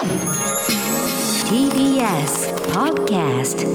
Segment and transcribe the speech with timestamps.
[0.00, 0.08] TBS
[2.72, 3.66] Podcast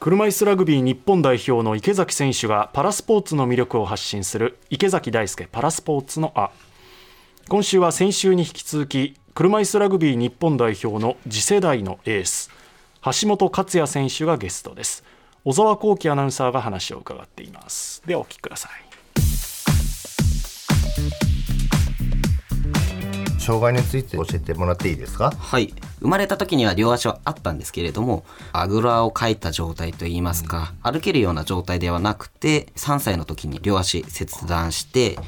[0.00, 6.50] 車椅子ラグビー日本代表の池崎選手がパラスポーツの魅力を発信する池崎大輔パラスポーツのあ
[7.48, 12.50] 今週は先週に引き続き車椅子ラグビー日本代表の次世代のエース
[13.02, 15.04] 橋本勝也選手がゲストです。
[15.42, 18.02] 小沢光輝アナウンサーが話を伺っています。
[18.04, 18.72] ではお聞きください。
[23.40, 25.30] 障害について教えてもらっていいですか？
[25.30, 25.72] はい。
[26.00, 35.18] 生まれた時には両足はあったんですけれどもあぐらをかいた状態といいますか、歩けるような状態ではなくて3歳の時に両足切断して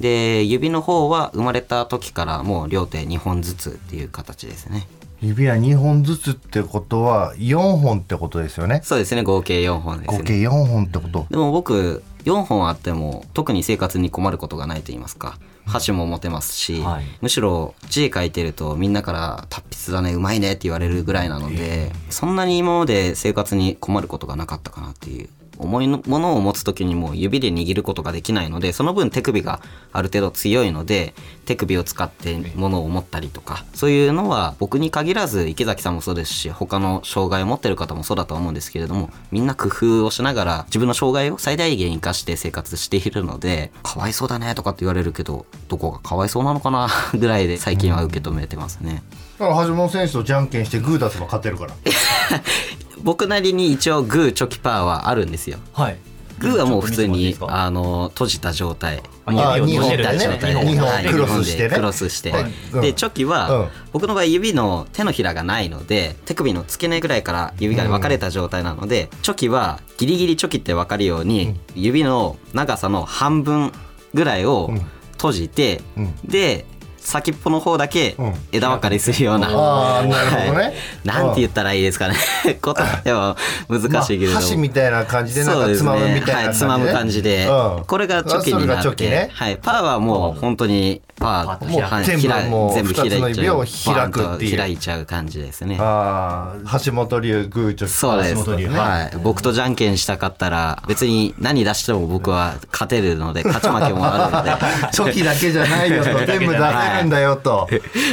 [0.00, 4.86] で指の方は生まれた時からもう両手2本ずつっていう形ですね
[5.22, 8.80] 指は2本ずつってことは4本ってことですよね。
[8.82, 10.18] そうですね合計4本ですね。
[10.18, 11.26] 合計4本ってこと。
[11.30, 15.38] でも僕4本あっても特に生活に困ることがないと言いますか。
[15.64, 17.04] 箸も持てますし、はい。
[17.20, 29.60] むしろ字書いてるとみんなから達筆だねうまいねって言われるぐらいなのでそんなに今まで生活に困ることがなかったかなっていう重いのものを持つ時にも指で握ることができないのでその分手首が
[29.92, 31.14] ある程度強いので
[31.44, 49.02] 手首を使って物を持ったりとかそういうのは僕に限らず池崎さんもそうですし他の障害を持ってる方もそうだと思うんですけれどもみんな工夫をしながら自分の障害を最大限生かして生活しているのでかわいそうだねとかって言われるけどどこがかわいそうなのかな ぐらいで最近は受け止めてますね。
[49.38, 51.72] だから橋本選手とじゃんけんしてグー出せば勝てるから
[53.02, 55.58] 僕なりに一応グーチョキパーはあるんですよ。
[55.72, 55.98] はい。
[56.38, 59.02] グーはもう普通にあの閉じた状態。
[59.24, 60.54] あ指を二本閉じた状態。
[60.54, 61.06] 二本はい。
[61.06, 62.32] クロスしてクロスして、
[62.80, 63.68] でチョキは、うん。
[63.92, 73.72] 僕の場合指の手のひらがないので手首の付け根ぐらいから指が分かれた状態なので、チョキはギリギリチョキって分かるように、指の長さの半分
[74.14, 74.70] ぐらいを
[75.12, 76.14] 閉じて、うん。
[76.24, 76.66] で
[77.04, 78.34] 先っぽの方だけうん。
[78.52, 80.74] 枝分かれするような、ああなるほどね、はい
[81.04, 82.14] なんて言ったらいいですかね。
[82.44, 83.36] 言葉では
[83.68, 87.84] 難まあしいけれども、箸みたいな感じでなんかつまむみたいな感じで、はい、つまむ感じで、うん。
[87.84, 89.30] これがチョキになって、ね。
[89.32, 94.58] はい、パーはもう本当にパーもうはい全部開いもう全部開い二つの指を開くっていう。
[94.58, 95.78] 開いちゃう感じですね。
[95.80, 104.52] ああ橋本流グーチョキそうです、橋本流ねはい、僕とじゃんけんしたかったら別に何出しても僕は勝てるので勝ち負けもあるので。
[104.92, 107.68] チョキだけじゃないよと全部出せるんだよと。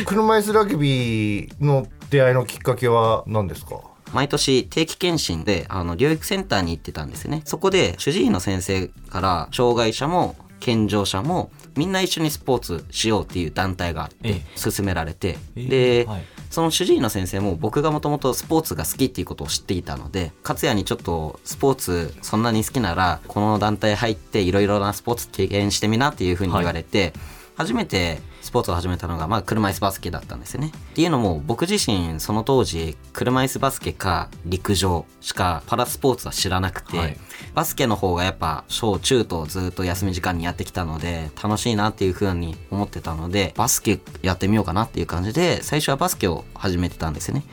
[0.06, 3.82] 車椅子ラグビーの出会いのきっかけは何ですか？
[4.14, 7.44] 毎年定期検診であの療育センターに行ってたんですね。
[7.46, 16.24] そこで主治医の先生から障害者も健常者もみんな一緒にスポーツしようっていう団体があってえ勧められて、えで、はい。
[16.50, 27.14] その主治医の先生も僕がもともとスポーツが好きっていうことを知っていたので勝也にちょっとスポーツそんなに好きならこの団体入っていろいろなスポーツ経験してみなっていうふうに言われて、
[27.56, 28.20] 初めて
[28.50, 30.72] スポーツを始めたのが、まあ、車椅子バスケだったんですよね。
[30.74, 37.18] っていうのも僕自身その当時車椅子バスケか陸上しかパラスポーツは知らなくて、はい
[37.54, 47.44] バスケの方がやっぱ小中とずっと休み時間にやってきたので楽しいなっていうふうに思ってたのでバスケやってみようかなっていう感じで最初はバスケを始めてたんですよね。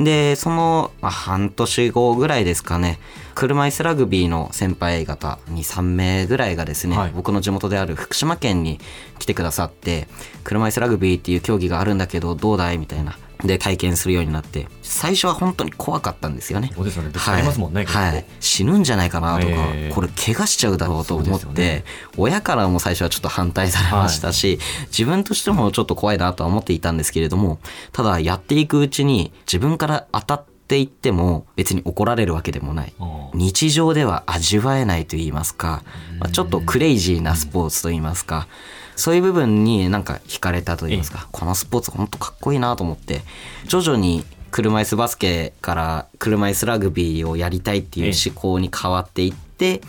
[0.00, 2.98] でその、まあ、半年後ぐらいですかね。
[3.34, 7.12] 車椅子ラグビーの先輩方23名ぐらいがですね、はい。
[7.14, 8.80] 僕の地元である福島県に
[9.18, 10.08] 来てくださって
[10.42, 16.70] 車椅子ラグビーっていう競技があるんだけどどうだいみたいなで体験するようになって最初は本当に怖かったんですよね。
[16.74, 19.92] そうですよねぶつかりますもんねはい、死ぬんじゃないかなとか、ええ。
[19.94, 21.84] これ怪我しちゃうだろうと思って、ね。
[22.16, 27.58] 親からも最初はちょっと反対されましたし、自分としてもちょっと怖いなとは思っていたんですけれども
[27.92, 32.94] ただやっていくうちに自分から当たっていっても別に怒られるわけでもない。
[33.34, 35.82] 日常では味わえないと言いますか、
[36.18, 38.48] まあ、ちょっとクレイジーなスポーツと言いますか
[38.96, 43.22] そういう部分になんか惹かれたと言いますかこのスポーツ本当かっこいいなと思って
[43.66, 49.80] 徐々に車椅子バスケから車椅子ラグビーをやりたいっていう思考に変わっていって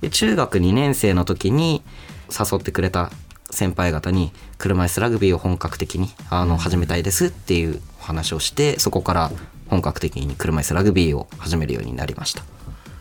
[0.00, 1.82] で中学2年生の時に
[2.28, 3.10] 誘ってくれた
[3.50, 9.30] 先輩方に車椅子ラグビーを本格的にあの始めたいですっていうお話をしてそこから
[9.68, 12.44] 本格的に車椅子ラグビーを始めるようになりました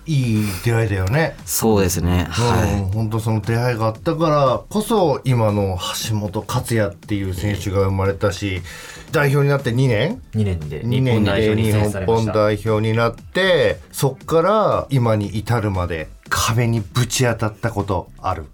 [0.10, 1.36] いい出会いだよね。
[1.46, 2.26] そうですね。
[2.32, 2.82] はい。
[2.82, 5.78] うん、本当その出会いがあったからこそ今の
[6.10, 8.64] 橋本勝也っていう選手が生まれたし
[9.12, 18.46] 代表になって2年？2年で2日年で本代表に日選出されました本代表になってそっから今に至るまで壁にぶち当たったことある。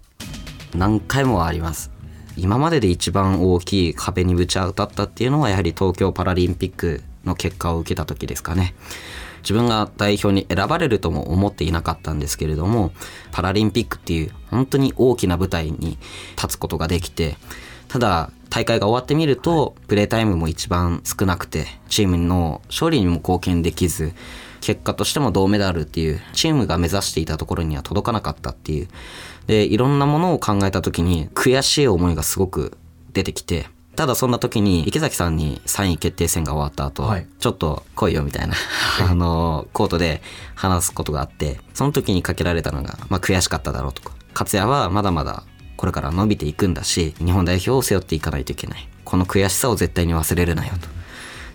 [0.74, 1.90] 何回もあります。
[2.36, 8.74] 今までで一番大きい壁にぶち当たったっていうのはやはり東京パラリンピックの結果を受けた時ですかね
[9.46, 12.90] 自分が代表に選ばれるとも思っていなかったんですけれども
[13.30, 15.98] パラリンピックっていう本当に大きな舞台に
[16.36, 17.36] 立つことができて
[17.86, 24.14] ただ大会が終わってみるとプレータイムも一番少なくてチームの勝利にも貢献できず
[24.60, 28.88] 結果としても銅メダルっていうチームが目指していたところには届かなかったっていう。
[29.46, 32.76] でいろんなものを考えた時に悔しい思いがすごく
[33.12, 38.54] 出てきてただそんな時に池崎さんに3位決定戦が終わった後、はいちょっと来いよみたいな、
[39.08, 40.20] あの、コートで
[40.54, 45.44] 話すことがあって、その時にかけられたのが、まあ悔しかっただろうとか、勝也はまだまだ
[45.76, 48.88] これから伸びていくんだし、日本代表を背負っていかないといけない。
[49.04, 50.95] この悔しさを絶対に忘れるなよと。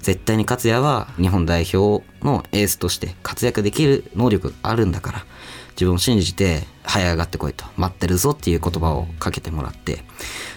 [0.02, 5.26] 絶対に勝也は日本代表のエースとして活躍できる能力があるんだから
[5.72, 10.04] 自分を信じて這い上がってこいと待ってるぞっていう言葉をかけてもらって。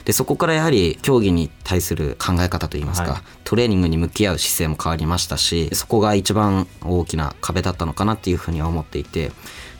[0.04, 3.20] でそこからやはり競技に対する考え方といいますか、はい。
[3.44, 9.32] トレーニングに向き合う姿勢も変わりましたしそこが一番大きな壁だったのかなっていうふうには思っていて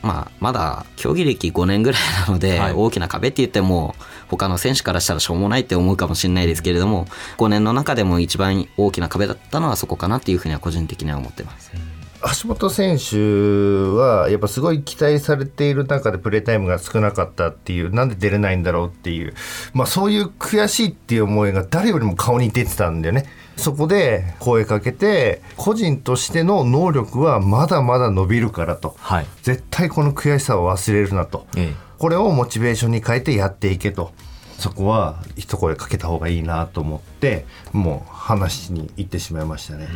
[0.05, 3.95] まあまだ競技歴5年ぐらいなので、はい大きな壁って言っても
[4.29, 7.07] 他の選手からしたらしょうもないって思うかもしれないですけれども
[7.39, 11.73] 5年の中でも一番大きな壁だったのはそこかなっていうふうには個人的には思ってます。
[12.43, 13.17] 橋本選手
[13.97, 19.35] はやっぱすごい期待されている中でプレータイムが少なかったっていうなんで出れないんだろうっていう、
[19.73, 23.27] まあ、そういう悔しいっていう思いが誰よりも顔に出てたんだよね。
[23.57, 29.27] そこで声かけて個人としての能力はまだまだ伸びるからと、はい。
[29.43, 31.75] 絶対この悔しさを忘れるなと、ええ。
[31.99, 34.13] これをモチベーションに変えてやっていけと。
[34.59, 39.89] そこは一声かけた方がいいなと思ってもう話に行ってしまいましたね。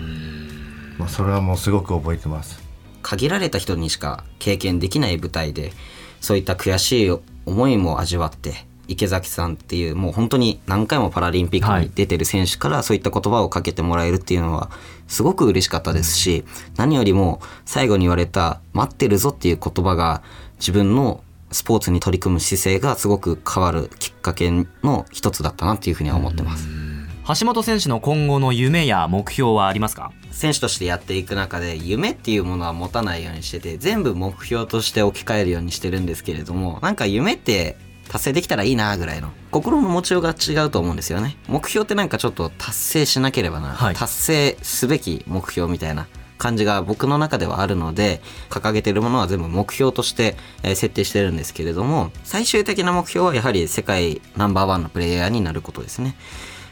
[0.98, 2.60] まあ、それはもうすごく覚えてます。
[3.02, 5.72] 限られた人にしか経験できない舞台で
[6.20, 7.10] そういった悔しい
[7.46, 14.70] 思いも味わって池崎さんっていうもう本当に何回もパラリンピックに出てる選手からそういった言葉をかけてもらえるっていうのは
[15.06, 16.44] すごく嬉しかったですし
[16.76, 20.22] 何よりも最後に言われた「待ってるぞ」っていう言葉が
[20.58, 21.22] 自分の
[21.52, 24.50] スポーツに取り組む姿勢がすごく変わるきっかけ
[24.82, 26.68] の一つだったなっていうふうには思ってます。
[27.40, 30.12] 橋本選手の今後の夢や目標はありますか？
[30.30, 37.76] 選手としてやっていく中で夢っていうものは持たないようにしてて全部目標として置き換えるようにしてるんですけれどもなんか夢って
[38.08, 41.36] 達成できたらいいなぐらいの心の持ちようが違うと思うんですよね。
[41.46, 43.94] 目標ってなんかちょっと達成しなければな、はい。
[43.94, 46.06] 達成すべき目標みたいな
[46.38, 56.14] 感じが僕の中ではあるので掲げてるものは全部目標として、えー設定してるんですけれども最終的な目標はやはり世界ナンバーワンのプレイヤーになることですね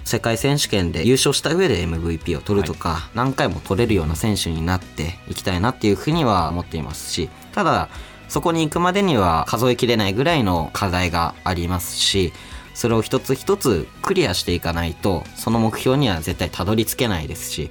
[0.07, 7.89] 世界選手権で優勝した上で MVP を取るとか、何回も取れるような選手になっていきたいなっていうふうには思っていますしただ
[8.29, 12.33] そこに行くまでには数えきれないぐらいの課題がありますし
[12.75, 17.71] それを一つ一つクリアしていかないとその目標には絶対たどり着けないですし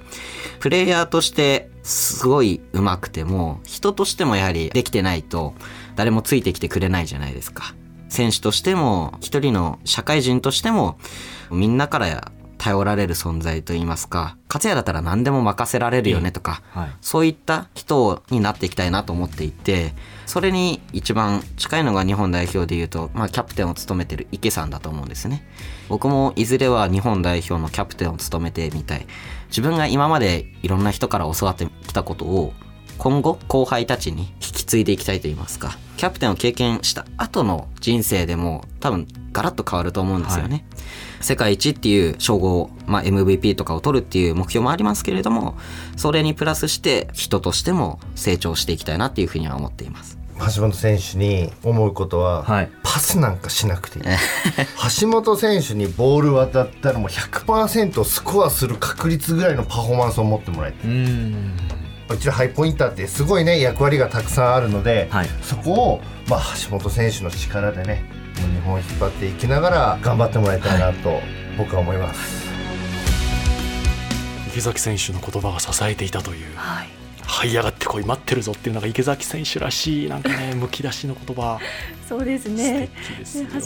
[0.60, 5.54] プレイヤーとしてすごい上手くても人としてもやはりできてないと
[5.96, 7.76] 誰もついてきてくれないじゃないですか
[8.15, 10.97] 選手としても一人の社会人としても
[11.51, 16.89] みんなから頼られる存在といいますか勝也だったら何でも任せられるよねとか、はい。
[17.01, 19.94] そういった人になっていきたいなと思っていて
[20.25, 25.45] それに一番近いのが日本代表でいうと、まあ、キャプテンを務めてる池さんだと思うんですね。
[25.89, 29.06] 僕もいずれは日本代表のキャプテンを務めてみたい。
[29.50, 32.53] 自分が今までいろんな人から教わってきたことを
[32.97, 35.77] 今後後輩たちに引き継いでいきたいと言いますか。
[35.97, 40.65] キャプテンを経験した後の人生でも多分ガラッと変わると思うんですよね、
[41.22, 45.58] 世界一っていう称号、まあ、MVP とかを取るっていう目標もありますけれども
[45.98, 50.17] それにプラスして人としても成長していきたいなっていうふうには思っています。
[50.38, 52.72] 橋本選手に思うことは、はい。
[52.84, 54.05] パスなんかしなくていい。
[55.00, 60.91] 橋本選手にボール渡ったらもう100%スコアする確率ぐらいのパフォーマンスを持ってもらいたい
[62.09, 65.27] うちらハイポインターってすごいね役割がたくさんあるので、はい。
[65.41, 68.03] そこを、まあ、橋本選手の力でね
[68.35, 71.19] 日本を引っ張っていきながら頑張ってもらいたいなと
[71.57, 72.45] 僕は思います、
[74.50, 76.88] 池崎選手の言葉が支えていたというはい。
[77.27, 81.59] 這い上がってこい待ってるぞっていうのが池崎選手らしいなんかね むき出しの言葉。
[82.07, 82.89] そうです素ね。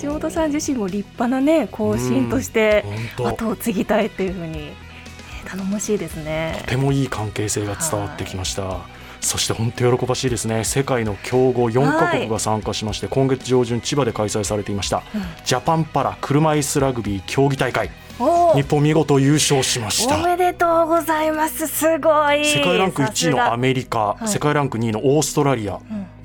[0.02, 2.86] 橋本さん自身も立派なね後進として
[3.18, 4.89] 後を継ぎたいっていうふうにね
[5.50, 6.58] 頼もしいですね。
[6.62, 8.78] とてもいい関係性が伝わってきました。
[9.20, 10.64] そして本当喜ばしいですね。
[10.64, 15.04] 世界の強豪4カ国が参加しまして、今月上旬千葉で開催されていました、
[15.44, 17.90] ジャパンパラ車椅子ラグビー競技大会。
[18.22, 20.18] お日本見事優勝しました。
[20.18, 21.68] おめでとうございます。
[21.68, 22.46] すごい。
[22.46, 24.28] 世界ランク1位のアメメリカ、い。
[24.28, 25.80] 世界ランク2位のオーストラリア、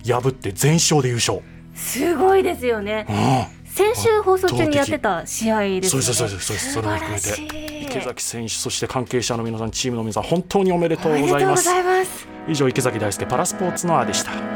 [0.05, 1.41] 破って全勝で優勝、
[1.75, 3.07] すごいですよね。
[3.09, 3.65] うん。
[3.75, 5.89] 先週放送中にやってた試合ですよね。
[5.89, 6.73] そうですそうですそうです。
[6.75, 11.69] それも含めて池崎選手そして関係者の皆さんチームの皆さん本当におめでとうごございます。
[12.49, 14.54] 以上池崎大輔パラスポーツのアでした